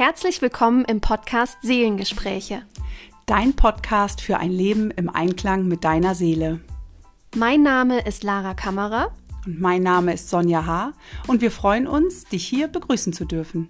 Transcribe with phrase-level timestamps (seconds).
[0.00, 2.62] Herzlich willkommen im Podcast Seelengespräche.
[3.26, 6.60] Dein Podcast für ein Leben im Einklang mit deiner Seele.
[7.36, 9.14] Mein Name ist Lara Kammerer.
[9.44, 10.94] Und mein Name ist Sonja H.
[11.26, 13.68] Und wir freuen uns, dich hier begrüßen zu dürfen.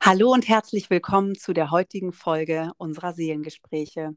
[0.00, 4.16] Hallo und herzlich willkommen zu der heutigen Folge unserer Seelengespräche.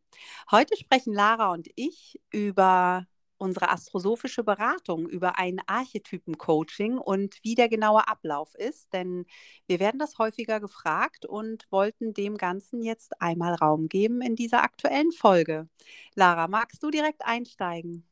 [0.51, 3.05] Heute sprechen Lara und ich über
[3.37, 9.25] unsere astrosophische Beratung über ein Archetypen-Coaching und wie der genaue Ablauf ist, denn
[9.67, 14.63] wir werden das häufiger gefragt und wollten dem Ganzen jetzt einmal Raum geben in dieser
[14.63, 15.67] aktuellen Folge.
[16.15, 18.07] Lara, magst du direkt einsteigen?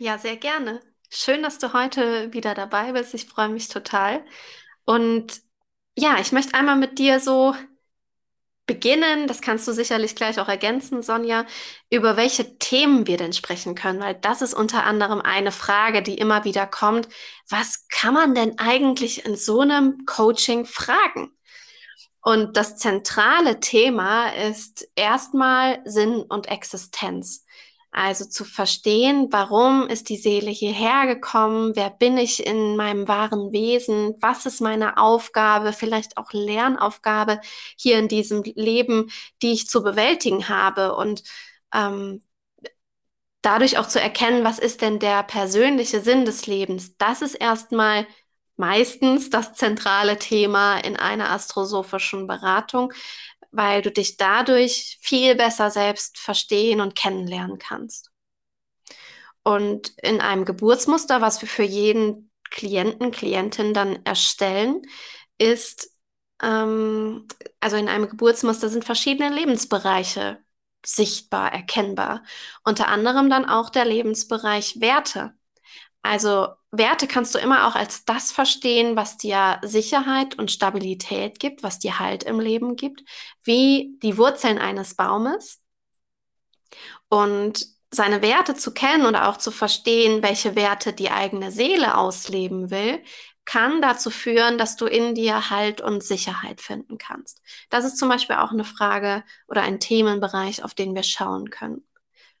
[0.00, 0.80] Ja, sehr gerne.
[1.10, 3.14] Schön, dass du heute wieder dabei bist.
[3.14, 4.24] Ich freue mich total.
[4.84, 5.42] Und
[5.96, 7.54] ja, ich möchte einmal mit dir so
[8.66, 11.46] beginnen, das kannst du sicherlich gleich auch ergänzen, Sonja,
[11.90, 16.16] über welche Themen wir denn sprechen können, weil das ist unter anderem eine Frage, die
[16.16, 17.08] immer wieder kommt.
[17.50, 21.30] Was kann man denn eigentlich in so einem Coaching fragen?
[22.22, 27.43] Und das zentrale Thema ist erstmal Sinn und Existenz.
[27.96, 33.52] Also zu verstehen, warum ist die Seele hierher gekommen, wer bin ich in meinem wahren
[33.52, 37.40] Wesen, was ist meine Aufgabe, vielleicht auch Lernaufgabe
[37.78, 41.22] hier in diesem Leben, die ich zu bewältigen habe und
[41.72, 42.20] ähm,
[43.42, 46.96] dadurch auch zu erkennen, was ist denn der persönliche Sinn des Lebens.
[46.96, 48.08] Das ist erstmal
[48.56, 52.92] meistens das zentrale Thema in einer astrosophischen Beratung,
[53.56, 58.10] weil du dich dadurch viel besser selbst verstehen und kennenlernen kannst.
[59.42, 64.82] Und in einem Geburtsmuster, was wir für jeden Klienten, Klientin dann erstellen,
[65.38, 65.90] ist,
[66.42, 67.26] ähm,
[67.60, 70.42] also in einem Geburtsmuster sind verschiedene Lebensbereiche
[70.84, 72.22] sichtbar, erkennbar.
[72.64, 75.34] Unter anderem dann auch der Lebensbereich Werte.
[76.02, 81.62] Also Werte kannst du immer auch als das verstehen, was dir Sicherheit und Stabilität gibt,
[81.62, 83.02] was dir Halt im Leben gibt,
[83.42, 85.60] wie die Wurzeln eines Baumes.
[87.08, 92.70] Und seine Werte zu kennen oder auch zu verstehen, welche Werte die eigene Seele ausleben
[92.70, 93.02] will,
[93.44, 97.42] kann dazu führen, dass du in dir Halt und Sicherheit finden kannst.
[97.70, 101.84] Das ist zum Beispiel auch eine Frage oder ein Themenbereich, auf den wir schauen können.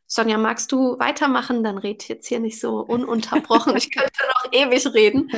[0.06, 1.64] Sonja, magst du weitermachen?
[1.64, 3.76] Dann red jetzt hier nicht so ununterbrochen.
[3.76, 5.30] Ich könnte noch ewig reden.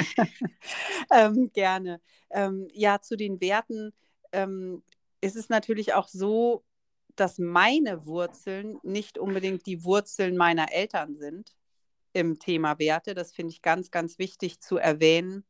[1.10, 2.00] ähm, gerne.
[2.30, 3.92] Ähm, ja, zu den Werten
[4.32, 4.82] ähm,
[5.20, 6.64] ist es natürlich auch so,
[7.14, 11.54] dass meine Wurzeln nicht unbedingt die Wurzeln meiner Eltern sind
[12.12, 13.14] im Thema Werte.
[13.14, 15.44] Das finde ich ganz, ganz wichtig zu erwähnen.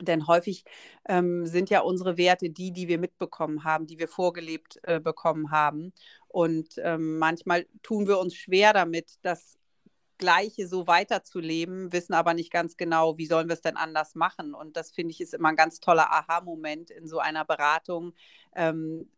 [0.00, 0.64] Denn häufig
[1.08, 5.50] ähm, sind ja unsere Werte die, die wir mitbekommen haben, die wir vorgelebt äh, bekommen
[5.50, 5.92] haben.
[6.28, 9.58] Und ähm, manchmal tun wir uns schwer damit, das
[10.18, 14.54] Gleiche so weiterzuleben, wissen aber nicht ganz genau, wie sollen wir es denn anders machen.
[14.54, 18.14] Und das finde ich ist immer ein ganz toller Aha-Moment in so einer Beratung,
[18.54, 19.10] ähm,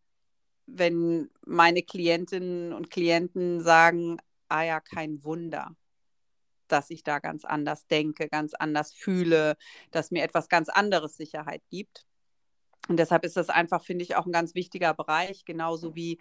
[0.66, 4.18] wenn meine Klientinnen und Klienten sagen,
[4.48, 5.74] ah ja, kein Wunder
[6.72, 9.56] dass ich da ganz anders denke, ganz anders fühle,
[9.90, 12.06] dass mir etwas ganz anderes Sicherheit gibt.
[12.88, 16.18] Und deshalb ist das einfach, finde ich, auch ein ganz wichtiger Bereich, genauso wie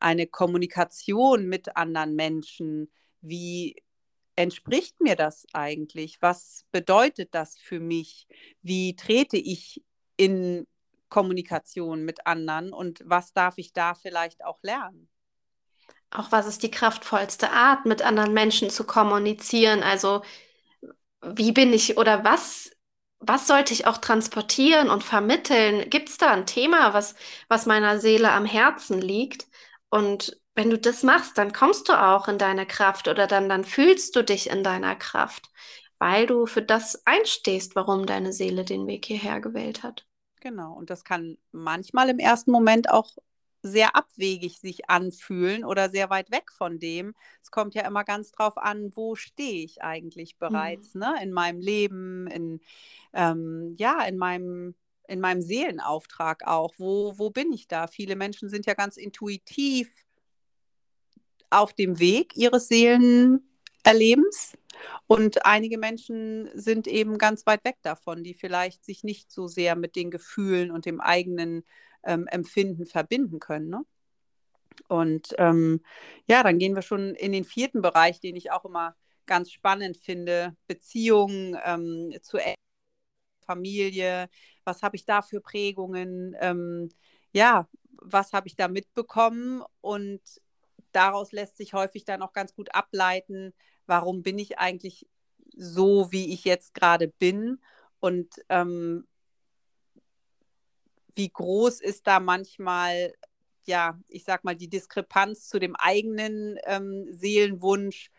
[0.00, 2.90] eine Kommunikation mit anderen Menschen.
[3.20, 3.76] Wie
[4.34, 6.20] entspricht mir das eigentlich?
[6.20, 8.26] Was bedeutet das für mich?
[8.62, 9.84] Wie trete ich
[10.16, 10.66] in
[11.08, 15.08] Kommunikation mit anderen und was darf ich da vielleicht auch lernen?
[16.10, 19.82] Auch was ist die kraftvollste Art, mit anderen Menschen zu kommunizieren?
[19.82, 20.22] Also
[21.22, 22.70] wie bin ich oder was,
[23.20, 25.90] was sollte ich auch transportieren und vermitteln?
[25.90, 27.14] Gibt es da ein Thema, was,
[27.48, 29.46] was meiner Seele am Herzen liegt?
[29.90, 33.64] Und wenn du das machst, dann kommst du auch in deine Kraft oder dann, dann
[33.64, 35.48] fühlst du dich in deiner Kraft,
[35.98, 40.04] weil du für das einstehst, warum deine Seele den Weg hierher gewählt hat.
[40.40, 43.10] Genau, und das kann manchmal im ersten Moment auch
[43.62, 47.14] sehr abwegig sich anfühlen oder sehr weit weg von dem.
[47.42, 51.00] Es kommt ja immer ganz drauf an, wo stehe ich eigentlich bereits, mhm.
[51.00, 51.14] ne?
[51.22, 52.60] In meinem Leben, in
[53.12, 54.74] ähm, ja, in meinem
[55.08, 56.74] in meinem Seelenauftrag auch.
[56.76, 57.86] Wo, wo bin ich da?
[57.86, 59.90] Viele Menschen sind ja ganz intuitiv
[61.50, 64.56] auf dem Weg ihres Seelenerlebens.
[65.06, 69.74] Und einige Menschen sind eben ganz weit weg davon, die vielleicht sich nicht so sehr
[69.76, 71.64] mit den Gefühlen und dem eigenen
[72.08, 73.68] ähm, Empfinden verbinden können.
[73.68, 73.84] Ne?
[74.88, 75.82] Und ähm,
[76.26, 78.96] ja, dann gehen wir schon in den vierten Bereich, den ich auch immer
[79.26, 82.38] ganz spannend finde, Beziehungen ähm, zu
[83.46, 84.28] Familie,
[84.64, 86.90] was habe ich da für Prägungen, ähm,
[87.32, 90.20] ja, was habe ich da mitbekommen und
[90.92, 93.54] daraus lässt sich häufig dann auch ganz gut ableiten,
[93.86, 95.06] warum bin ich eigentlich
[95.56, 97.58] so, wie ich jetzt gerade bin
[98.00, 99.06] Und ähm,
[101.18, 103.12] wie groß ist da manchmal,
[103.66, 108.10] ja, ich sag mal, die Diskrepanz zu dem eigenen ähm, Seelenwunsch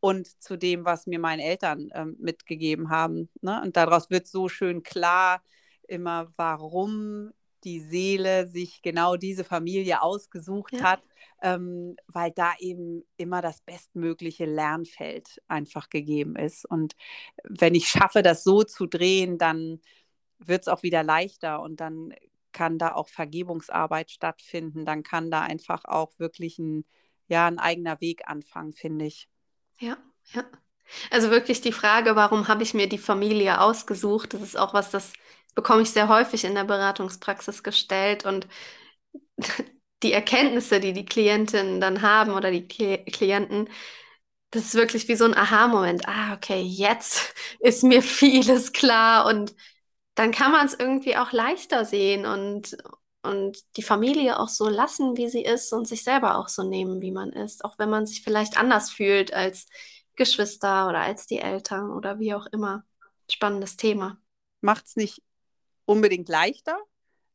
[0.00, 3.28] und zu dem, was mir meine Eltern ähm, mitgegeben haben.
[3.40, 3.62] Ne?
[3.62, 5.42] Und daraus wird so schön klar
[5.86, 7.32] immer, warum
[7.64, 10.82] die Seele sich genau diese Familie ausgesucht ja.
[10.82, 11.02] hat,
[11.42, 16.64] ähm, weil da eben immer das bestmögliche Lernfeld einfach gegeben ist.
[16.64, 16.94] Und
[17.44, 19.80] wenn ich schaffe, das so zu drehen, dann
[20.38, 22.12] wird es auch wieder leichter und dann
[22.58, 24.84] kann da auch Vergebungsarbeit stattfinden.
[24.84, 26.84] Dann kann da einfach auch wirklich ein,
[27.28, 29.28] ja, ein eigener Weg anfangen, finde ich.
[29.78, 29.96] Ja,
[30.32, 30.44] ja.
[31.10, 34.34] Also wirklich die Frage, warum habe ich mir die Familie ausgesucht?
[34.34, 35.12] Das ist auch was, das
[35.54, 38.48] bekomme ich sehr häufig in der Beratungspraxis gestellt und
[40.02, 43.68] die Erkenntnisse, die die Klientinnen dann haben oder die Klienten,
[44.50, 46.08] das ist wirklich wie so ein Aha-Moment.
[46.08, 49.54] Ah, okay, jetzt ist mir vieles klar und
[50.18, 52.76] dann kann man es irgendwie auch leichter sehen und,
[53.22, 57.00] und die Familie auch so lassen, wie sie ist und sich selber auch so nehmen,
[57.00, 59.66] wie man ist, auch wenn man sich vielleicht anders fühlt als
[60.16, 62.84] Geschwister oder als die Eltern oder wie auch immer.
[63.30, 64.18] Spannendes Thema.
[64.60, 65.22] Macht es nicht
[65.84, 66.76] unbedingt leichter,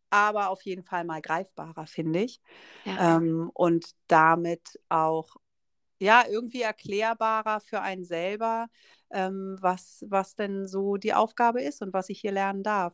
[0.10, 2.42] aber auf jeden Fall mal greifbarer, finde ich.
[2.84, 3.16] Ja.
[3.16, 5.38] Ähm, und damit auch
[6.00, 8.68] ja irgendwie erklärbarer für einen selber,
[9.14, 12.94] ähm, was, was denn so die Aufgabe ist und was ich hier lernen darf.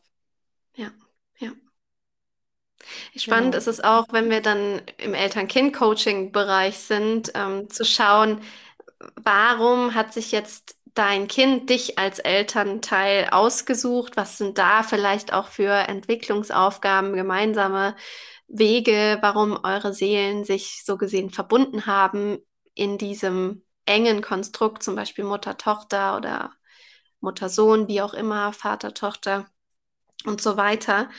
[0.76, 0.92] Ja,
[1.38, 1.52] ja.
[3.16, 3.58] Spannend genau.
[3.58, 8.42] ist es auch, wenn wir dann im Eltern-Kind-Coaching-Bereich sind, ähm, zu schauen,
[9.16, 14.18] warum hat sich jetzt dein Kind dich als Elternteil ausgesucht?
[14.18, 17.96] Was sind da vielleicht auch für Entwicklungsaufgaben, gemeinsame
[18.48, 22.40] Wege, warum eure Seelen sich so gesehen verbunden haben
[22.74, 26.54] in diesem engen Konstrukt, zum Beispiel Mutter-Tochter oder
[27.22, 29.48] Mutter-Sohn, wie auch immer, Vater-Tochter
[30.26, 31.10] und so weiter.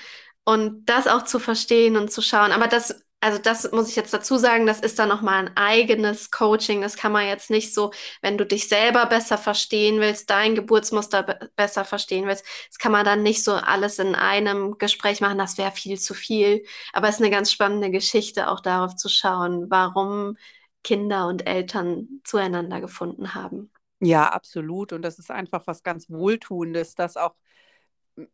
[0.45, 2.53] Und das auch zu verstehen und zu schauen.
[2.53, 6.31] Aber das also das muss ich jetzt dazu sagen, das ist dann nochmal ein eigenes
[6.31, 6.81] Coaching.
[6.81, 11.23] Das kann man jetzt nicht so, wenn du dich selber besser verstehen willst, dein Geburtsmuster
[11.23, 15.39] be besser verstehen willst, das kann man dann nicht so alles in einem Gespräch machen.
[15.39, 16.65] Das wäre viel zu viel.
[16.93, 20.37] Aber es ist eine ganz spannende Geschichte, auch darauf zu schauen, warum
[20.83, 23.71] Kinder und Eltern zueinander gefunden haben.
[24.01, 24.93] Ja, absolut.
[24.93, 27.35] Und das ist einfach was ganz Wohltuendes, das auch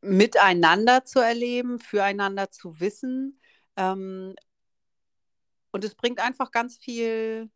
[0.00, 3.40] miteinander zu erleben, füreinander zu wissen.
[3.76, 4.34] Ähm,
[5.72, 7.50] und es bringt einfach ganz viel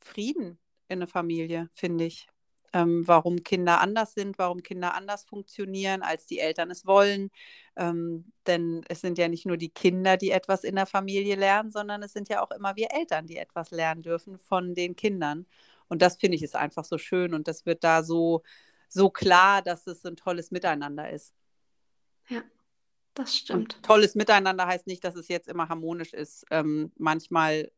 [0.00, 0.58] Frieden
[0.88, 2.26] in eine Familie, finde ich.
[2.72, 7.30] Ähm, warum Kinder anders sind, warum Kinder anders funktionieren, als die Eltern es wollen.
[7.76, 11.70] Ähm, denn es sind ja nicht nur die Kinder, die etwas in der Familie lernen,
[11.70, 15.46] sondern es sind ja auch immer wir Eltern, die etwas lernen dürfen von den Kindern.
[15.88, 18.42] Und das finde ich ist einfach so schön und das wird da so,
[18.88, 21.34] so klar, dass es ein tolles Miteinander ist.
[22.28, 22.42] Ja,
[23.14, 23.74] das stimmt.
[23.76, 26.46] Und tolles Miteinander heißt nicht, dass es jetzt immer harmonisch ist.
[26.50, 27.70] Ähm, manchmal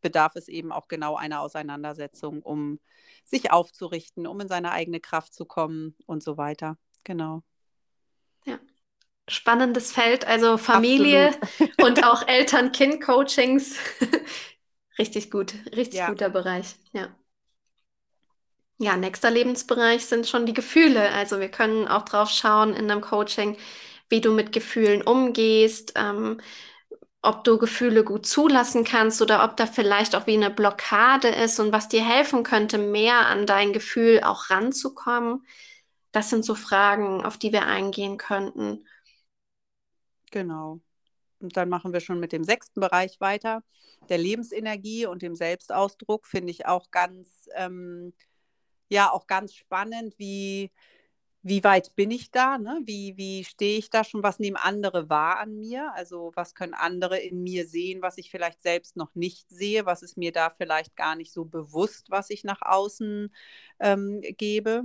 [0.00, 2.80] bedarf es eben auch genau einer Auseinandersetzung, um
[3.24, 6.76] sich aufzurichten, um in seine eigene Kraft zu kommen und so weiter.
[7.04, 7.42] Genau.
[8.44, 8.58] Ja.
[9.28, 11.32] Spannendes Feld, also Familie
[11.82, 13.76] und auch Eltern-Kind-Coachings.
[14.98, 16.08] richtig gut, richtig ja.
[16.08, 17.08] guter Bereich, ja.
[18.80, 21.10] Ja, nächster Lebensbereich sind schon die Gefühle.
[21.10, 23.56] Also wir können auch drauf schauen in einem Coaching,
[24.08, 26.40] wie du mit Gefühlen umgehst, ähm,
[27.28, 31.60] ob du Gefühle gut zulassen kannst oder ob da vielleicht auch wie eine Blockade ist
[31.60, 35.46] und was dir helfen könnte, mehr an dein Gefühl auch ranzukommen.
[36.10, 38.86] Das sind so Fragen, auf die wir eingehen könnten.
[40.30, 40.80] Genau.
[41.38, 43.62] Und dann machen wir schon mit dem sechsten Bereich weiter.
[44.08, 48.14] Der Lebensenergie und dem Selbstausdruck finde ich auch ganz, ähm,
[48.88, 50.70] ja, auch ganz spannend, wie,
[51.42, 52.58] wie weit bin ich da?
[52.58, 52.80] Ne?
[52.84, 54.22] Wie, wie stehe ich da schon?
[54.22, 55.92] Was nehmen andere wahr an mir?
[55.94, 59.86] Also was können andere in mir sehen, was ich vielleicht selbst noch nicht sehe?
[59.86, 63.32] Was ist mir da vielleicht gar nicht so bewusst, was ich nach außen
[63.80, 64.84] ähm, gebe?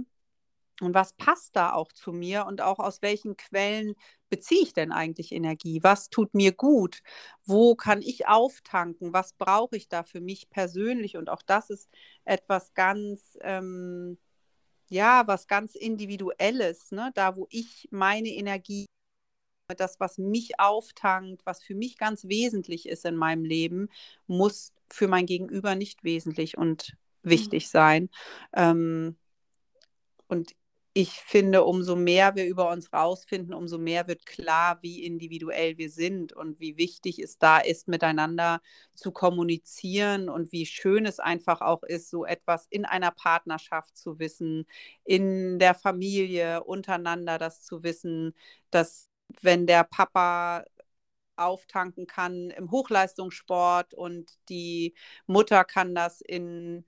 [0.82, 3.96] Und was passt da auch zu mir und auch aus welchen Quellen
[4.30, 5.80] beziehe ich denn eigentlich Energie?
[5.84, 7.02] Was tut mir gut?
[7.46, 9.14] Wo kann ich auftanken?
[9.14, 11.18] Was brauche ich da für mich persönlich?
[11.18, 11.90] Und auch das ist
[12.26, 13.38] etwas ganz...
[13.42, 14.18] Ähm,
[14.94, 17.12] ja, was ganz Individuelles, ne?
[17.16, 18.86] da wo ich meine Energie,
[19.76, 23.90] das, was mich auftankt, was für mich ganz wesentlich ist in meinem Leben,
[24.28, 27.70] muss für mein Gegenüber nicht wesentlich und wichtig mhm.
[27.70, 28.10] sein.
[28.54, 29.16] Ähm,
[30.28, 30.56] und
[30.96, 35.90] ich finde, umso mehr wir über uns rausfinden, umso mehr wird klar, wie individuell wir
[35.90, 38.62] sind und wie wichtig es da ist, miteinander
[38.94, 44.20] zu kommunizieren und wie schön es einfach auch ist, so etwas in einer Partnerschaft zu
[44.20, 44.68] wissen,
[45.04, 48.36] in der Familie untereinander das zu wissen,
[48.70, 49.10] dass
[49.42, 50.64] wenn der Papa
[51.36, 54.94] auftanken kann im Hochleistungssport und die
[55.26, 56.86] Mutter kann das in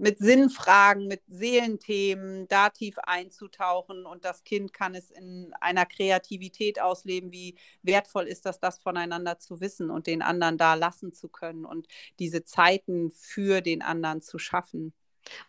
[0.00, 6.80] mit Sinnfragen, mit Seelenthemen da tief einzutauchen und das Kind kann es in einer Kreativität
[6.80, 7.32] ausleben.
[7.32, 11.64] Wie wertvoll ist das, das voneinander zu wissen und den anderen da lassen zu können
[11.66, 11.86] und
[12.18, 14.94] diese Zeiten für den anderen zu schaffen.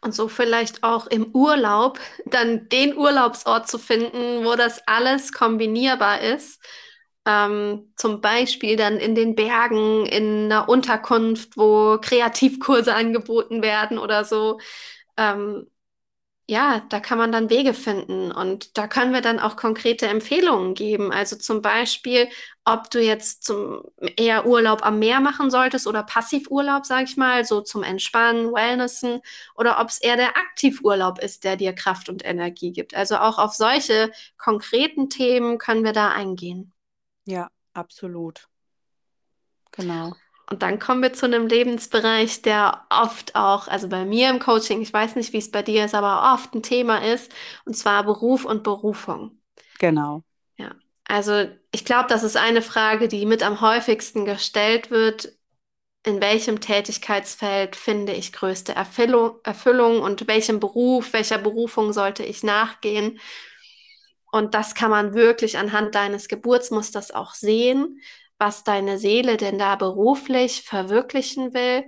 [0.02, 6.20] Und so vielleicht auch im Urlaub dann den Urlaubsort zu finden, wo das alles kombinierbar
[6.22, 6.62] ist
[7.26, 14.26] ähm, zum Beispiel dann in den Bergen, in einer Unterkunft, wo Kreativkurse angeboten werden oder
[14.26, 14.60] so.
[15.18, 15.68] Ähm,
[16.48, 20.74] ja, da kann man dann Wege finden und da können wir dann auch konkrete Empfehlungen
[20.74, 21.12] geben.
[21.14, 22.28] Also zum Beispiel,
[22.66, 23.84] ob du jetzt zum
[24.18, 29.22] eher Urlaub am Meer machen solltest oder Passivurlaub, sag ich mal, so zum Entspannen, Wellnessen,
[29.56, 32.96] oder ob es eher der Aktivurlaub ist, der dir Kraft und Energie gibt.
[32.96, 36.74] Also auch auf solche konkreten Themen können wir da eingehen.
[37.26, 38.48] Ja, absolut.
[39.72, 40.14] Genau.
[40.50, 44.82] Und dann kommen wir zu einem Lebensbereich, der oft auch, also bei mir im Coaching,
[44.82, 47.32] ich weiß nicht, wie es bei dir ist, aber oft ein Thema ist,
[47.64, 49.40] und zwar Beruf und Berufung.
[49.80, 50.24] Genau.
[50.58, 50.76] Ja,
[51.06, 55.34] also ich glaube, das ist eine Frage, die mit am häufigsten gestellt wird.
[56.04, 62.44] In welchem Tätigkeitsfeld finde ich größte Erfüllung, Erfüllung und welchem Beruf, welcher Berufung sollte ich
[62.44, 63.20] nachgehen?
[64.32, 68.00] Und das kann man wirklich anhand deines Geburtsmusters auch sehen,
[68.38, 71.84] was deine Seele denn da beruflich verwirklichen will.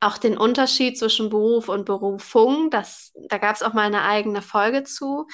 [0.00, 4.42] Auch den Unterschied zwischen Beruf und Berufung, das, da gab es auch mal eine eigene
[4.42, 5.26] Folge zu.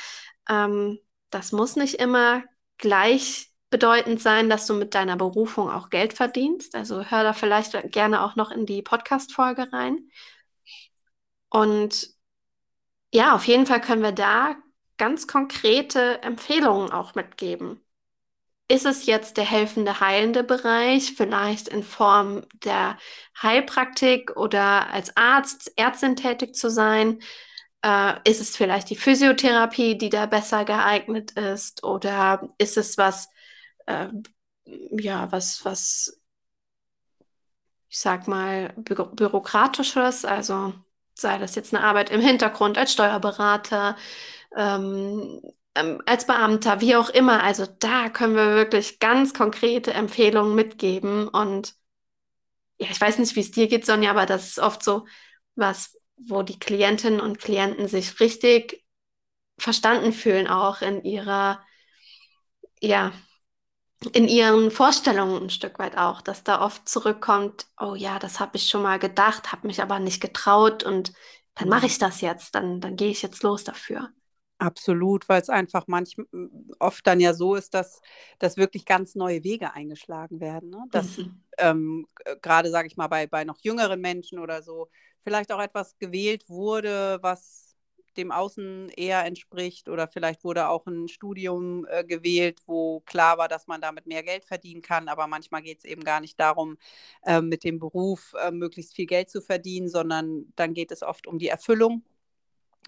[0.48, 2.44] Ähm, das muss nicht immer
[2.78, 6.76] gleichbedeutend sein, dass du mit deiner Berufung auch Geld verdienst.
[6.76, 10.10] Also hör da vielleicht gerne auch noch in die Podcast-Folge rein.
[11.48, 12.08] Und
[13.12, 14.56] ja, auf jeden Fall können wir da
[15.02, 17.84] ganz konkrete Empfehlungen auch mitgeben.
[18.68, 22.96] Ist es jetzt der helfende, heilende Bereich, vielleicht in Form der
[23.42, 27.18] Heilpraktik oder als Arzt, Ärztin tätig zu sein?
[27.82, 31.82] Äh, ist es vielleicht die Physiotherapie, die da besser geeignet ist?
[31.82, 33.28] Oder ist es was,
[33.86, 34.06] äh,
[34.64, 36.20] ja, was, was,
[37.88, 40.24] ich sag mal, Bü bürokratisches?
[40.24, 40.74] Also
[41.14, 43.96] sei das jetzt eine Arbeit im Hintergrund als Steuerberater,
[44.56, 45.40] ähm,
[45.74, 47.42] ähm, als Beamter, wie auch immer.
[47.42, 51.28] Also da können wir wirklich ganz konkrete Empfehlungen mitgeben.
[51.28, 51.74] Und
[52.78, 55.06] ja, ich weiß nicht, wie es dir geht, Sonja, aber das ist oft so
[55.54, 58.84] was, wo die Klientinnen und Klienten sich richtig
[59.58, 61.60] verstanden fühlen, auch in ihrer,
[62.80, 63.12] ja,
[64.12, 68.56] in ihren Vorstellungen ein Stück weit auch, dass da oft zurückkommt, oh ja, das habe
[68.56, 71.12] ich schon mal gedacht, habe mich aber nicht getraut und
[71.54, 74.10] dann mache ich das jetzt, dann, dann gehe ich jetzt los dafür.
[74.62, 76.26] Absolut, weil es einfach manchmal
[76.78, 78.00] oft dann ja so ist, dass,
[78.38, 80.70] dass wirklich ganz neue Wege eingeschlagen werden.
[80.70, 80.84] Ne?
[80.92, 81.42] Dass mhm.
[81.58, 82.06] ähm,
[82.42, 84.88] gerade, sage ich mal, bei, bei noch jüngeren Menschen oder so
[85.24, 87.74] vielleicht auch etwas gewählt wurde, was
[88.16, 93.48] dem Außen eher entspricht oder vielleicht wurde auch ein Studium äh, gewählt, wo klar war,
[93.48, 96.76] dass man damit mehr Geld verdienen kann, aber manchmal geht es eben gar nicht darum,
[97.24, 101.26] äh, mit dem Beruf äh, möglichst viel Geld zu verdienen, sondern dann geht es oft
[101.26, 102.04] um die Erfüllung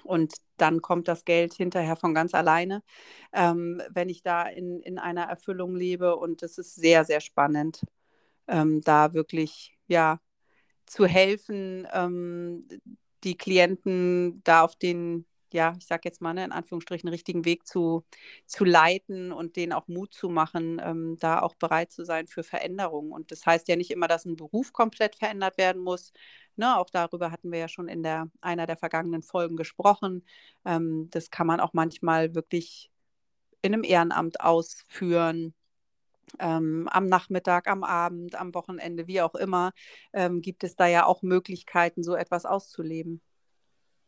[0.03, 2.83] und dann kommt das Geld hinterher von ganz alleine,
[3.33, 6.17] ähm, wenn ich da in, in einer Erfüllung lebe.
[6.17, 7.83] Und es ist sehr, sehr spannend,
[8.49, 10.21] ähm, da wirklich ja,
[10.87, 12.69] zu helfen, ähm,
[13.25, 17.67] die Klienten da auf den, ja, ich sage jetzt mal, ne, in Anführungsstrichen, richtigen Weg
[17.67, 18.05] zu,
[18.47, 22.43] zu leiten und denen auch Mut zu machen, ähm, da auch bereit zu sein für
[22.43, 23.13] Veränderungen.
[23.13, 26.13] Und das heißt ja nicht immer, dass ein Beruf komplett verändert werden muss,
[26.57, 30.25] Ne, auch darüber hatten wir ja schon in der, einer der vergangenen Folgen gesprochen.
[30.65, 32.93] Ähm, das kann man auch manchmal wirklich
[33.63, 35.55] in einem Ehrenamt ausführen.
[36.39, 39.73] Ähm, am Nachmittag, am Abend, am Wochenende, wie auch immer,
[40.13, 43.21] ähm, gibt es da ja auch Möglichkeiten, so etwas auszuleben.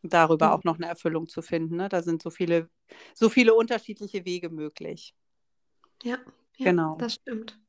[0.03, 0.53] darüber mhm.
[0.53, 1.75] auch noch eine Erfüllung zu finden.
[1.75, 1.89] Ne?
[1.89, 2.69] Da sind so viele,
[3.13, 5.13] so viele unterschiedliche Wege möglich.
[6.03, 6.17] Ja,
[6.57, 6.95] ja genau.
[6.97, 7.59] das stimmt.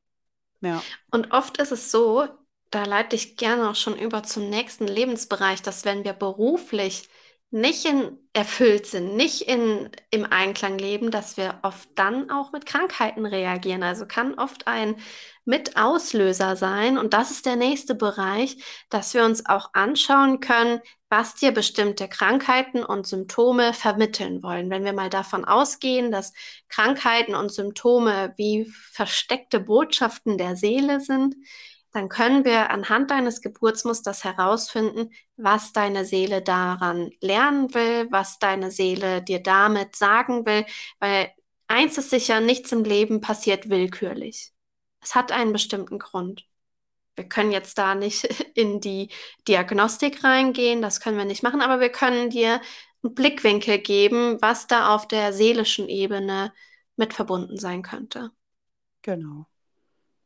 [0.60, 0.82] Ja.
[1.10, 2.28] Und oft ist es so,
[2.70, 7.08] da leite ich gerne auch schon über zum nächsten Lebensbereich, dass wenn wir beruflich
[7.50, 12.66] nicht in erfüllt sind, nicht in, im Einklang leben, dass wir oft dann auch mit
[12.66, 13.82] Krankheiten reagieren.
[13.82, 14.96] Also kann oft ein
[15.46, 16.98] Mitauslöser sein.
[16.98, 22.06] Und das ist der nächste Bereich, dass wir uns auch anschauen können, was dir bestimmte
[22.06, 24.68] Krankheiten und Symptome vermitteln wollen.
[24.68, 26.34] Wenn wir mal davon ausgehen, dass
[26.68, 31.34] Krankheiten und Symptome wie versteckte Botschaften der Seele sind,
[31.92, 38.70] dann können wir anhand deines Geburtsmusters herausfinden, was deine Seele daran lernen will, was deine
[38.70, 40.66] Seele dir damit sagen will,
[40.98, 41.32] weil
[41.66, 44.52] eins ist sicher, nichts im Leben passiert willkürlich.
[45.00, 46.46] Es hat einen bestimmten Grund.
[47.16, 49.08] Wir können jetzt da nicht in die
[49.46, 52.60] Diagnostik reingehen, das können wir nicht machen, aber wir können dir
[53.02, 56.52] einen Blickwinkel geben, was da auf der seelischen Ebene
[56.96, 58.30] mit verbunden sein könnte.
[59.02, 59.46] Genau.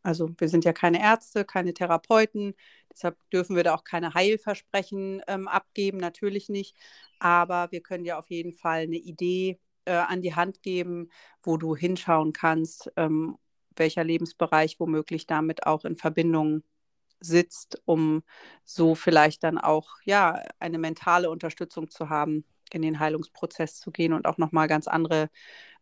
[0.02, 2.54] Also wir sind ja keine Ärzte, keine Therapeuten,
[2.92, 6.76] deshalb dürfen wir da auch keine Heilversprechen ähm, abgeben, natürlich nicht.
[7.18, 11.10] Aber wir können dir auf jeden Fall eine Idee äh, an die Hand geben,
[11.42, 13.38] wo du hinschauen kannst, ähm,
[13.76, 16.62] welcher Lebensbereich womöglich damit auch in Verbindung
[17.20, 18.22] sitzt, um
[18.64, 24.12] so vielleicht dann auch ja eine mentale Unterstützung zu haben, in den Heilungsprozess zu gehen
[24.12, 25.30] und auch nochmal ganz andere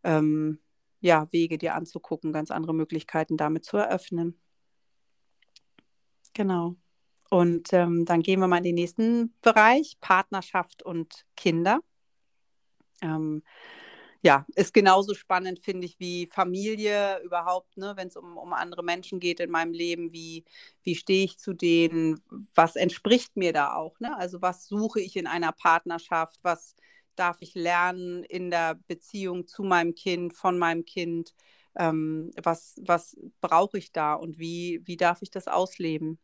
[0.03, 0.59] ähm,
[1.01, 4.39] ja, Wege dir anzugucken, ganz andere Möglichkeiten damit zu eröffnen.
[6.33, 6.75] Genau.
[7.29, 11.79] Und ähm, dann gehen wir mal in den nächsten Bereich, Partnerschaft und Kinder.
[13.01, 13.43] Ähm,
[14.23, 18.83] ja, ist genauso spannend, finde ich, wie Familie überhaupt, ne, wenn es um, um andere
[18.83, 20.45] Menschen geht in meinem Leben, wie,
[20.83, 22.21] wie stehe ich zu denen,
[22.53, 24.15] was entspricht mir da auch, ne?
[24.17, 26.75] Also was suche ich in einer Partnerschaft, was
[27.15, 31.33] darf ich lernen in der Beziehung zu meinem Kind, von meinem Kind?
[31.75, 36.19] Ähm, was was brauche ich da und wie, wie darf ich das ausleben?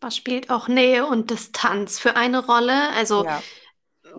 [0.00, 2.90] Was spielt auch Nähe und Distanz für eine Rolle?
[2.90, 3.48] Also Ja,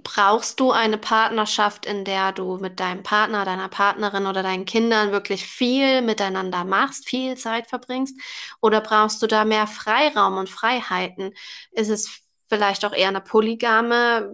[0.04, 5.12] brauchst du eine Partnerschaft, in der du mit deinem Partner, deiner Partnerin oder deinen Kindern
[5.12, 8.20] wirklich viel miteinander machst, viel Zeit verbringst?
[8.62, 11.34] Oder brauchst du da mehr Freiraum und Freiheiten?
[11.72, 14.34] Ist es vielleicht auch eher eine polygame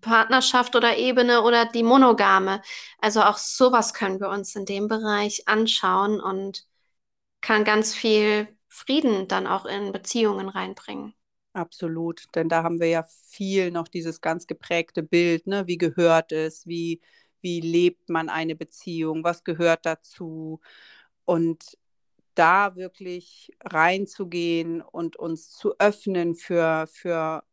[0.00, 2.62] Partnerschaft oder Ebene oder die monogame?
[2.98, 6.64] Also auch sowas können wir uns in dem Bereich anschauen und
[7.42, 11.14] kann ganz viel Frieden dann auch in Beziehungen reinbringen.
[11.52, 12.24] absolut.
[12.34, 15.66] Denn da haben wir ja viel noch dieses ganz geprägte Bild, ne?
[15.66, 16.66] Wie gehört es?
[16.66, 17.00] Wie,
[17.40, 19.24] wie lebt man eine Beziehung?
[19.24, 20.60] Was gehört dazu?
[21.24, 21.78] Und
[22.34, 27.44] da wirklich reinzugehen und uns zu öffnen für, für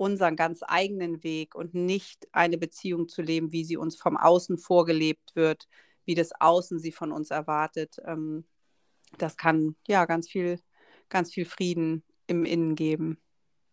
[0.00, 4.56] unseren ganz eigenen Weg und nicht eine Beziehung zu leben, wie sie uns vom Außen
[4.56, 5.68] vorgelebt wird,
[6.06, 7.98] wie das Außen sie von uns erwartet.
[8.06, 8.44] Ähm,
[9.18, 10.58] das kann ja ganz viel,
[11.10, 13.18] ganz viel Frieden im Innen geben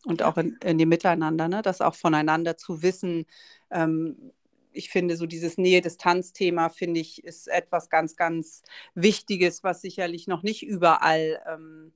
[0.04, 1.62] und auch in, in dem Miteinander, ne?
[1.62, 3.26] das auch voneinander zu wissen.
[3.72, 4.34] Ähm,
[4.74, 8.64] ich finde, so dieses Nähe-Distanz-Thema, finde ich, ist etwas ganz, ganz
[8.96, 11.94] Wichtiges, was sicherlich noch nicht überall ähm,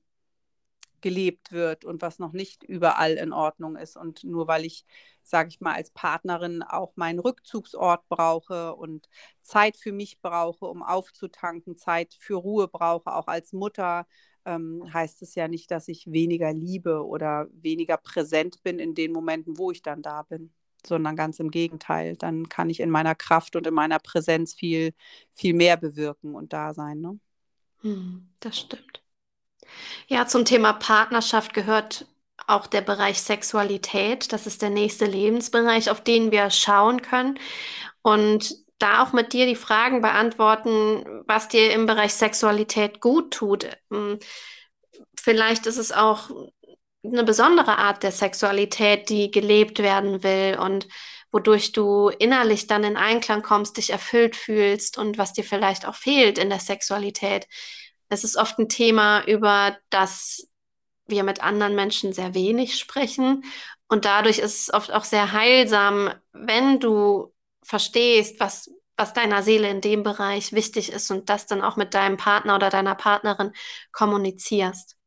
[1.02, 3.96] gelebt wird und was noch nicht überall in Ordnung ist.
[3.96, 4.84] Und nur weil ich,
[5.22, 9.08] sage ich mal, als Partnerin auch meinen Rückzugsort brauche und
[9.42, 14.06] Zeit für mich brauche, um aufzutanken, Zeit für Ruhe brauche, auch als Mutter,
[14.44, 19.12] ähm, heißt es ja nicht, dass ich weniger liebe oder weniger präsent bin in den
[19.12, 20.52] Momenten, wo ich dann da bin,
[20.86, 22.16] sondern ganz im Gegenteil.
[22.16, 24.94] Dann kann ich in meiner Kraft und in meiner Präsenz viel,
[25.30, 27.00] viel mehr bewirken und da sein.
[27.00, 27.18] Ne?
[27.82, 29.01] Hm, das stimmt.
[30.08, 32.06] Ja, zum Thema Partnerschaft gehört
[32.46, 34.32] auch der Bereich Sexualität.
[34.32, 37.38] Das ist der nächste Lebensbereich, auf den wir schauen können.
[38.02, 43.68] Und da auch mit dir die Fragen beantworten, was dir im Bereich Sexualität gut tut.
[43.90, 44.18] Hm,
[45.18, 46.30] Vielleicht ist es auch
[47.04, 50.86] eine besondere Art der Sexualität, die gelebt werden will und
[51.32, 55.94] wodurch du innerlich dann in Einklang kommst, dich erfüllt fühlst und was dir vielleicht auch
[55.94, 57.46] fehlt in der Sexualität.
[58.12, 60.46] Es ist oft ein Thema, über das
[61.06, 63.42] wir mit anderen Menschen sehr wenig sprechen.
[63.88, 69.70] Und dadurch ist es oft auch sehr heilsam, wenn du verstehst, was, was deiner Seele
[69.70, 73.52] in dem Bereich wichtig ist und das dann auch mit deinem Partner oder deiner Partnerin
[73.92, 74.98] kommunizierst.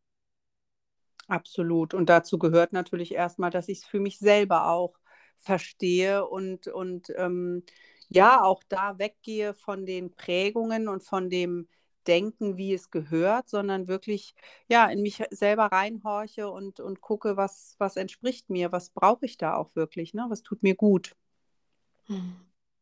[1.28, 1.94] Absolut.
[1.94, 4.96] Und dazu gehört natürlich erstmal, dass ich es für mich selber auch
[5.38, 7.62] verstehe und, und ähm,
[8.10, 11.68] ja, auch da weggehe von den Prägungen und von dem
[12.08, 14.36] Denken, wie es gehört, sondern wirklich
[14.68, 19.38] ja in mich selber reinhorche und, und gucke, was, was entspricht mir, was brauche ich
[19.38, 20.26] da auch wirklich, ne?
[20.30, 21.16] Was tut mir gut.
[22.08, 22.36] Hm.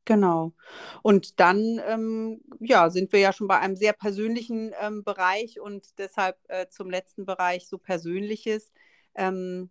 [0.05, 0.53] Genau.
[1.01, 5.97] Und dann, ähm, ja, sind wir ja schon bei einem sehr persönlichen ähm, Bereich und
[5.97, 8.73] deshalb äh, zum letzten Bereich so Persönliches.
[9.15, 9.69] Ähm,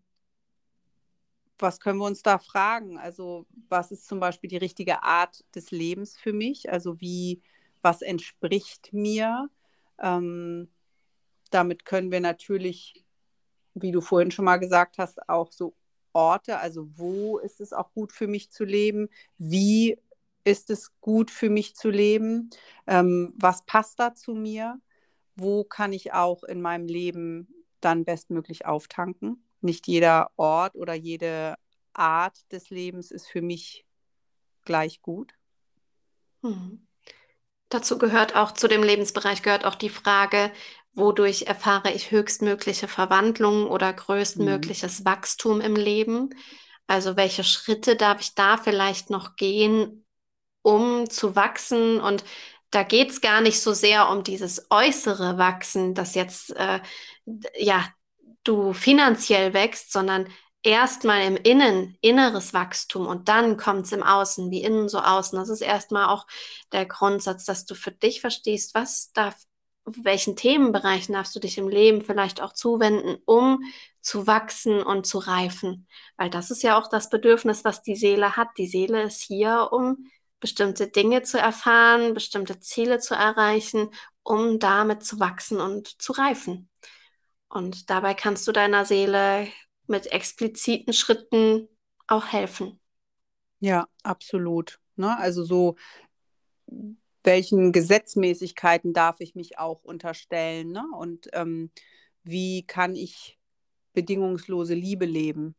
[1.58, 2.98] was können wir uns da fragen?
[2.98, 6.70] Also, was ist zum Beispiel die richtige Art des Lebens für mich?
[6.72, 7.42] Also, wie,
[7.82, 9.50] was entspricht mir?
[10.00, 10.68] Ähm,
[11.50, 13.04] damit können wir natürlich,
[13.74, 15.74] wie du vorhin schon mal gesagt hast, auch so
[16.12, 19.08] Orte, also wo ist es auch gut für mich zu leben?
[19.38, 19.98] Wie
[20.44, 22.50] ist es gut für mich zu leben?
[22.86, 24.80] Ähm, was passt da zu mir?
[25.36, 27.48] Wo kann ich auch in meinem Leben
[27.80, 29.44] dann bestmöglich auftanken?
[29.60, 31.56] Nicht jeder Ort oder jede
[31.94, 33.86] Art des Lebens ist für mich
[34.64, 35.34] gleich gut.
[36.42, 36.86] Hm.
[37.72, 40.52] Dazu gehört auch, zu dem Lebensbereich gehört auch die Frage,
[40.92, 45.04] wodurch erfahre ich höchstmögliche Verwandlung oder größtmögliches mhm.
[45.06, 46.28] Wachstum im Leben.
[46.86, 50.04] Also welche Schritte darf ich da vielleicht noch gehen,
[50.60, 51.98] um zu wachsen?
[51.98, 52.24] Und
[52.68, 56.80] da geht es gar nicht so sehr um dieses äußere Wachsen, dass jetzt äh,
[57.56, 57.88] ja
[58.44, 60.28] du finanziell wächst, sondern
[60.62, 65.38] erstmal im Innen, inneres Wachstum und dann kommt es im Außen, wie innen so außen.
[65.38, 66.26] Das ist erstmal auch
[66.72, 69.36] der Grundsatz, dass du für dich verstehst, was darf,
[69.84, 73.60] welchen Themenbereichen darfst du dich im Leben vielleicht auch zuwenden, um
[74.00, 75.88] zu wachsen und zu reifen.
[76.16, 78.48] Weil das ist ja auch das Bedürfnis, was die Seele hat.
[78.58, 80.06] Die Seele ist hier, um
[80.40, 83.90] bestimmte Dinge zu erfahren, bestimmte Ziele zu erreichen,
[84.22, 86.68] um damit zu wachsen und zu reifen.
[87.48, 89.48] Und dabei kannst du deiner Seele
[89.86, 91.68] mit expliziten Schritten
[92.06, 92.80] auch helfen.
[93.60, 94.80] Ja, absolut.
[94.96, 95.16] Ne?
[95.16, 95.76] Also so,
[97.24, 100.72] welchen Gesetzmäßigkeiten darf ich mich auch unterstellen?
[100.72, 100.84] Ne?
[100.96, 101.70] Und ähm,
[102.24, 103.38] wie kann ich
[103.92, 105.54] bedingungslose Liebe leben?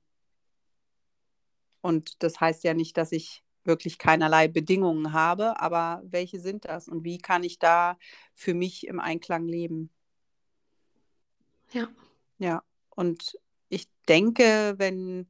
[1.82, 6.88] Und das heißt ja nicht, dass ich wirklich keinerlei Bedingungen habe, aber welche sind das
[6.88, 7.98] und wie kann ich da
[8.34, 9.90] für mich im Einklang leben?
[11.72, 11.88] Ja.
[12.40, 13.38] Ja, und
[13.74, 15.28] ich denke, wenn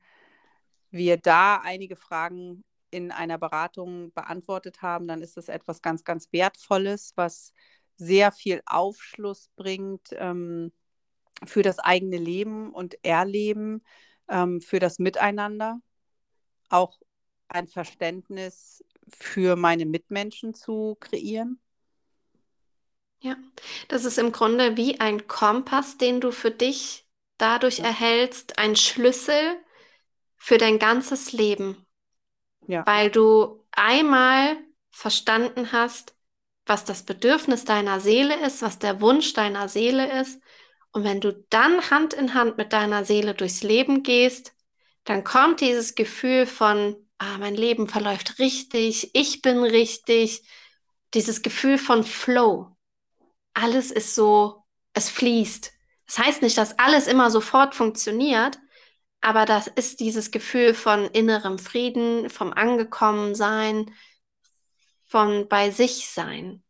[0.92, 6.32] wir da einige Fragen in einer Beratung beantwortet haben, dann ist das etwas ganz, ganz
[6.32, 7.54] Wertvolles, was
[7.96, 10.72] sehr viel Aufschluss bringt ähm,
[11.46, 13.84] für das eigene Leben und Erleben,
[14.28, 15.80] ähm, für das Miteinander,
[16.70, 17.00] auch
[17.48, 21.60] ein Verständnis für meine Mitmenschen zu kreieren.
[23.22, 23.38] Ja,
[23.88, 27.03] das ist im Grunde wie ein Kompass, den du für dich
[27.38, 27.86] dadurch ja.
[27.86, 29.58] erhältst, ein Schlüssel
[30.38, 31.86] für dein ganzes Leben.
[32.68, 32.86] Ja.
[32.86, 34.58] Weil du einmal
[34.92, 36.16] verstanden hast,
[36.66, 40.40] was das Bedürfnis deiner Seele ist, was der Wunsch deiner Seele ist.
[40.92, 44.54] Und wenn du dann Hand in Hand mit deiner Seele durchs Leben gehst,
[45.04, 50.44] dann kommt dieses Gefühl von, ah, mein Leben verläuft richtig, ich bin richtig,
[51.14, 52.76] dieses Gefühl von Flow.
[53.54, 55.74] Alles ist so, es fließt.
[56.08, 58.60] Das heißt nicht, dass alles immer sofort funktioniert,
[59.22, 63.92] aber das ist dieses Gefühl von innerem Frieden, vom Angekommensein,
[65.06, 66.64] von bei sich sein,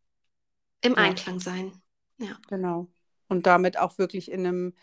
[0.80, 0.98] im ja.
[0.98, 1.72] Einklang sein.
[2.18, 2.38] Ja.
[2.48, 2.88] Genau.
[3.28, 4.74] Und damit auch wirklich in einem,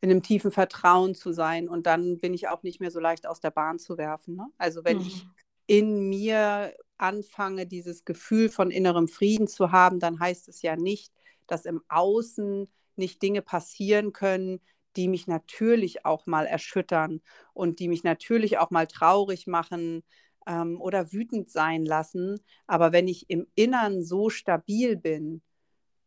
[0.00, 1.68] in einem tiefen Vertrauen zu sein.
[1.68, 4.36] Und dann bin ich auch nicht mehr so leicht aus der Bahn zu werfen.
[4.36, 4.46] Ne?
[4.58, 5.06] Also wenn mhm.
[5.06, 5.26] ich
[5.66, 11.12] in mir anfange, dieses Gefühl von innerem Frieden zu haben, dann heißt es ja nicht,
[11.46, 14.60] dass im Außen nicht Dinge passieren können,
[14.96, 17.20] die mich natürlich auch mal erschüttern
[17.52, 20.04] und die mich natürlich auch mal traurig machen
[20.46, 22.40] ähm, oder wütend sein lassen.
[22.66, 25.42] Aber wenn ich im Innern so stabil bin,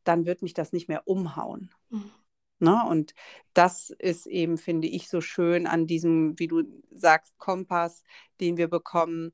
[0.03, 1.69] dann wird mich das nicht mehr umhauen.
[1.89, 2.11] Mhm.
[2.59, 2.83] Ne?
[2.89, 3.13] Und
[3.53, 8.03] das ist eben, finde ich, so schön an diesem, wie du sagst, Kompass,
[8.39, 9.31] den wir bekommen,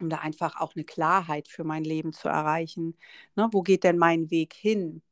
[0.00, 2.96] um da einfach auch eine Klarheit für mein Leben zu erreichen.
[3.36, 3.48] Ne?
[3.52, 5.02] Wo geht denn mein Weg hin?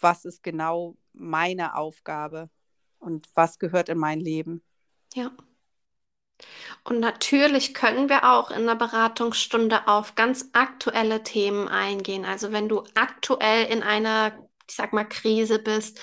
[0.00, 2.50] Was ist genau meine Aufgabe
[2.98, 4.62] und was gehört in mein Leben.
[5.14, 5.30] Ja.
[6.84, 12.24] Und natürlich können wir auch in der Beratungsstunde auf ganz aktuelle Themen eingehen.
[12.24, 14.32] Also wenn du aktuell in einer,
[14.68, 16.00] ich sag mal, Krise bist,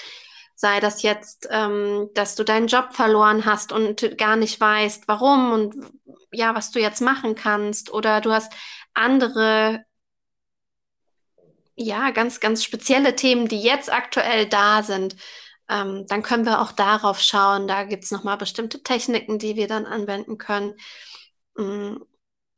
[0.55, 5.51] sei das jetzt, ähm, dass du deinen Job verloren hast und gar nicht weißt, warum
[5.51, 5.75] und
[6.31, 8.51] ja, was du jetzt machen kannst, oder du hast
[8.93, 9.85] andere
[11.77, 15.15] ja, ganz, ganz spezielle Themen, die jetzt aktuell da sind,
[15.69, 17.67] ähm, dann können wir auch darauf schauen.
[17.67, 20.75] Da gibt es nochmal bestimmte Techniken, die wir dann anwenden können.
[21.57, 21.97] Mm,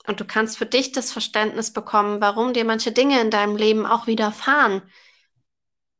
[0.07, 3.85] und du kannst für dich das Verständnis bekommen, warum dir manche Dinge in deinem Leben
[3.85, 4.81] auch widerfahren.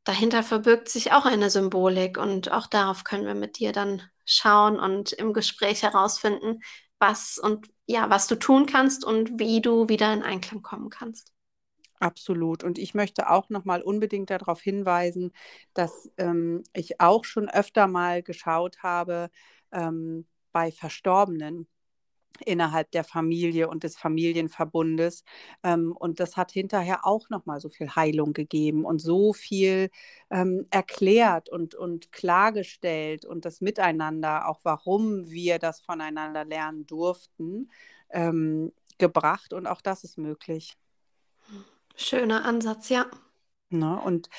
[0.04, 4.80] Dahinter verbirgt sich auch eine Symbolik und auch darauf können wir mit dir dann schauen
[4.80, 6.60] und im Gespräch herausfinden,
[6.98, 11.32] was und ja, was du tun kannst und wie du wieder in Einklang kommen kannst.
[12.02, 12.64] Absolut.
[12.64, 15.32] Und ich möchte auch noch mal unbedingt darauf hinweisen,
[15.74, 19.28] dass ähm, ich auch schon öfter mal geschaut habe,
[19.70, 21.68] ähm, bei Verstorbenen
[22.46, 25.24] innerhalb der Familie und des Familienverbundes.
[25.64, 29.90] Ähm, und das hat hinterher auch nochmal so viel Heilung gegeben und so viel
[30.30, 37.70] ähm, erklärt und, und klargestellt und das Miteinander, auch warum wir das voneinander lernen durften,
[38.10, 39.52] ähm, gebracht.
[39.54, 40.76] Und auch das ist möglich.
[42.00, 43.06] Schöner Ansatz, ja.
[43.68, 44.00] Ne?
[44.00, 44.30] Und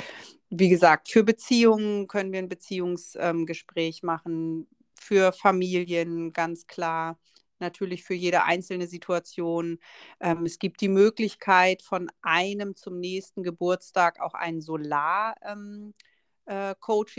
[0.50, 7.20] wie gesagt, für Beziehungen können wir ein Beziehungsgespräch ähm, machen, für Familien ganz klar
[7.60, 9.78] natürlich für jede einzelne Situation.
[10.20, 15.94] Ähm, es gibt die Möglichkeit, von einem zum nächsten Geburtstag auch ein Solar-Coaching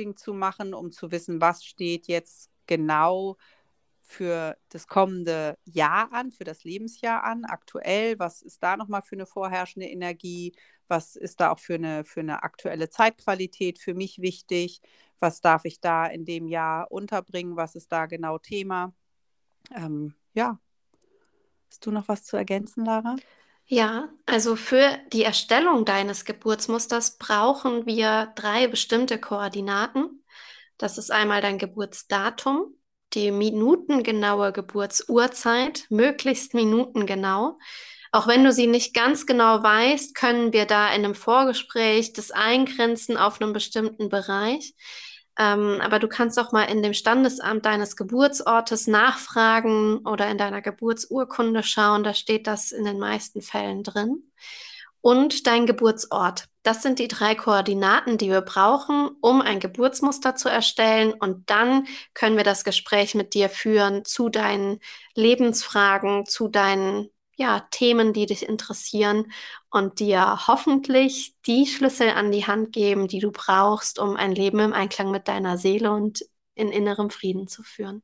[0.09, 3.37] ähm, äh, zu machen, um zu wissen, was steht jetzt genau
[4.13, 9.17] für das kommende Jahr an, für das Lebensjahr an, aktuell, was ist da nochmal für
[9.17, 10.55] eine vorherrschende Energie,
[10.89, 14.81] was ist da auch für eine, für eine aktuelle Zeitqualität für mich wichtig,
[15.19, 18.93] was darf ich da in dem Jahr unterbringen, was ist da genau Thema.
[19.75, 20.59] Ähm, ja.
[21.71, 23.17] Hast du noch was zu ergänzen, Lara?
[23.65, 30.23] Ja, also für die Erstellung deines Geburtsmusters brauchen wir drei bestimmte Koordinaten.
[30.77, 32.75] Das ist einmal dein Geburtsdatum,
[33.15, 37.59] die minutengenaue Geburtsurzeit, möglichst minutengenau.
[38.11, 42.31] Auch wenn du sie nicht ganz genau weißt, können wir da in einem Vorgespräch das
[42.31, 44.75] eingrenzen auf einem bestimmten Bereich.
[45.39, 50.61] Ähm, aber du kannst auch mal in dem Standesamt deines Geburtsortes nachfragen oder in deiner
[50.61, 52.05] Geburtsurkunde schauen.
[52.05, 54.31] Da steht das in den meisten Fällen drin.
[55.03, 56.49] Und dein Geburtsort.
[56.63, 61.13] Das sind die drei Koordinaten, die wir brauchen, um ein Geburtsmuster zu erstellen.
[61.13, 64.79] Und dann können wir das Gespräch mit dir führen zu deinen
[65.15, 69.33] Lebensfragen, zu deinen ja, Themen, die dich interessieren
[69.71, 74.61] und dir hoffentlich die Schlüssel an die Hand geben, die du brauchst, um ein Leben
[74.61, 78.03] im Einklang mit deiner Seele und in innerem Frieden zu führen.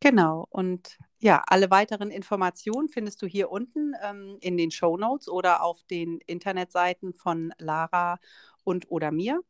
[0.00, 0.46] Genau.
[0.48, 5.62] Und ja, alle weiteren Informationen findest du hier unten ähm, in den Show Notes oder
[5.62, 8.18] auf den Internetseiten von Lara
[8.64, 9.40] und oder mir.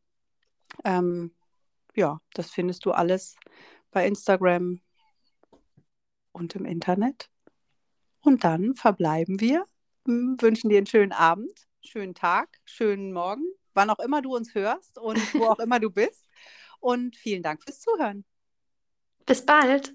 [0.84, 1.34] Ähm,
[1.94, 3.36] ja, das findest du alles
[3.90, 4.80] bei Instagram
[6.32, 7.30] und im Internet.
[8.20, 9.64] Und dann verbleiben wir,
[10.06, 14.54] hm, wünschen dir einen schönen Abend, schönen Tag, schönen Morgen, wann auch immer du uns
[14.54, 16.28] hörst und wo auch immer du bist.
[16.78, 18.24] Und vielen Dank fürs Zuhören.
[19.24, 19.94] Bis bald.